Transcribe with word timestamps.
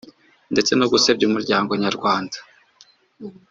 ndetse 0.53 0.71
no 0.79 0.85
gusebya 0.91 1.25
Umuryango 1.29 1.71
Nyarwanda 1.83 2.37